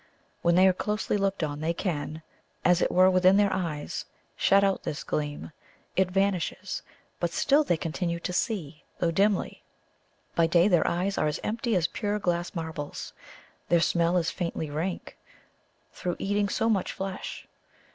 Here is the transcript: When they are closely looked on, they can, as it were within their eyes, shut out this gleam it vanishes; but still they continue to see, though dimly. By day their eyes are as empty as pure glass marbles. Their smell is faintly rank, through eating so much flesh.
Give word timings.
When 0.41 0.55
they 0.55 0.67
are 0.67 0.73
closely 0.73 1.15
looked 1.15 1.43
on, 1.43 1.59
they 1.59 1.75
can, 1.75 2.23
as 2.65 2.81
it 2.81 2.91
were 2.91 3.07
within 3.11 3.37
their 3.37 3.53
eyes, 3.53 4.05
shut 4.35 4.63
out 4.63 4.81
this 4.81 5.03
gleam 5.03 5.51
it 5.95 6.09
vanishes; 6.09 6.81
but 7.19 7.29
still 7.31 7.63
they 7.63 7.77
continue 7.77 8.19
to 8.21 8.33
see, 8.33 8.83
though 8.97 9.11
dimly. 9.11 9.61
By 10.33 10.47
day 10.47 10.67
their 10.67 10.87
eyes 10.87 11.19
are 11.19 11.27
as 11.27 11.39
empty 11.43 11.75
as 11.75 11.85
pure 11.85 12.17
glass 12.17 12.55
marbles. 12.55 13.13
Their 13.69 13.79
smell 13.79 14.17
is 14.17 14.31
faintly 14.31 14.71
rank, 14.71 15.19
through 15.93 16.15
eating 16.17 16.49
so 16.49 16.67
much 16.67 16.93
flesh. 16.93 17.47